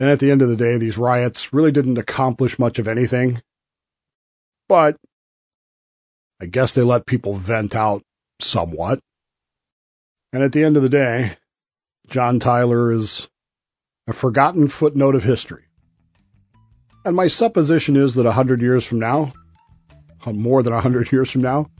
And 0.00 0.10
at 0.10 0.20
the 0.20 0.30
end 0.30 0.42
of 0.42 0.48
the 0.48 0.56
day, 0.56 0.78
these 0.78 0.98
riots 0.98 1.52
really 1.52 1.72
didn't 1.72 1.98
accomplish 1.98 2.58
much 2.58 2.78
of 2.78 2.88
anything. 2.88 3.40
But 4.68 4.96
I 6.40 6.46
guess 6.46 6.72
they 6.72 6.82
let 6.82 7.06
people 7.06 7.34
vent 7.34 7.74
out 7.76 8.02
somewhat. 8.40 9.00
And 10.32 10.42
at 10.42 10.52
the 10.52 10.64
end 10.64 10.76
of 10.76 10.82
the 10.82 10.88
day, 10.88 11.36
John 12.08 12.38
Tyler 12.38 12.92
is 12.92 13.28
a 14.06 14.12
forgotten 14.12 14.68
footnote 14.68 15.14
of 15.14 15.22
history. 15.22 15.64
And 17.04 17.16
my 17.16 17.28
supposition 17.28 17.96
is 17.96 18.14
that 18.14 18.26
a 18.26 18.32
hundred 18.32 18.62
years 18.62 18.86
from 18.86 18.98
now, 18.98 19.32
more 20.26 20.62
than 20.62 20.72
a 20.72 20.80
hundred 20.80 21.10
years 21.12 21.30
from 21.30 21.42
now, 21.42 21.70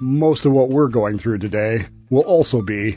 most 0.00 0.46
of 0.46 0.52
what 0.52 0.68
we're 0.68 0.88
going 0.88 1.18
through 1.18 1.38
today 1.38 1.86
will 2.08 2.22
also 2.22 2.62
be 2.62 2.96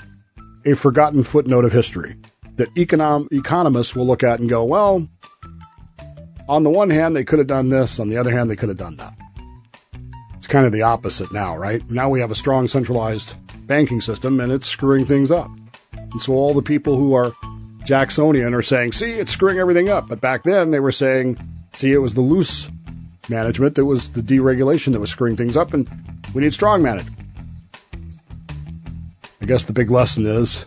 a 0.65 0.75
forgotten 0.75 1.23
footnote 1.23 1.65
of 1.65 1.71
history 1.71 2.15
that 2.55 2.73
econom- 2.75 3.31
economists 3.31 3.95
will 3.95 4.07
look 4.07 4.23
at 4.23 4.39
and 4.39 4.49
go, 4.49 4.63
well, 4.63 5.07
on 6.47 6.63
the 6.63 6.69
one 6.69 6.89
hand, 6.89 7.15
they 7.15 7.23
could 7.23 7.39
have 7.39 7.47
done 7.47 7.69
this. 7.69 7.99
On 7.99 8.09
the 8.09 8.17
other 8.17 8.31
hand, 8.31 8.49
they 8.49 8.55
could 8.55 8.69
have 8.69 8.77
done 8.77 8.97
that. 8.97 9.13
It's 10.37 10.47
kind 10.47 10.65
of 10.65 10.71
the 10.71 10.83
opposite 10.83 11.31
now, 11.31 11.55
right? 11.57 11.81
Now 11.89 12.09
we 12.09 12.19
have 12.19 12.31
a 12.31 12.35
strong 12.35 12.67
centralized 12.67 13.33
banking 13.65 14.01
system 14.01 14.39
and 14.39 14.51
it's 14.51 14.67
screwing 14.67 15.05
things 15.05 15.31
up. 15.31 15.49
And 16.13 16.21
so 16.21 16.33
all 16.33 16.53
the 16.53 16.61
people 16.61 16.95
who 16.95 17.15
are 17.15 17.33
Jacksonian 17.83 18.53
are 18.53 18.61
saying, 18.61 18.93
see, 18.93 19.11
it's 19.11 19.31
screwing 19.31 19.59
everything 19.59 19.89
up. 19.89 20.07
But 20.07 20.21
back 20.21 20.43
then 20.43 20.71
they 20.71 20.79
were 20.79 20.91
saying, 20.91 21.37
see, 21.73 21.91
it 21.91 21.97
was 21.97 22.13
the 22.13 22.21
loose 22.21 22.69
management 23.29 23.75
that 23.75 23.85
was 23.85 24.11
the 24.11 24.21
deregulation 24.21 24.93
that 24.93 24.99
was 24.99 25.09
screwing 25.09 25.35
things 25.35 25.57
up, 25.57 25.73
and 25.73 25.89
we 26.33 26.41
need 26.41 26.53
strong 26.53 26.81
management. 26.81 27.19
I 29.41 29.45
guess 29.45 29.65
the 29.65 29.73
big 29.73 29.91
lesson 29.91 30.25
is 30.25 30.65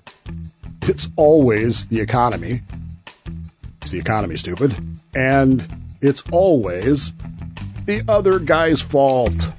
it's 0.83 1.09
always 1.17 1.87
the 1.87 2.01
economy. 2.01 2.61
Is 3.83 3.91
the 3.91 3.99
economy 3.99 4.37
stupid? 4.37 4.75
And 5.15 5.67
it's 6.01 6.23
always 6.31 7.13
the 7.87 8.03
other 8.09 8.39
guy's 8.39 8.83
fault. 8.83 9.53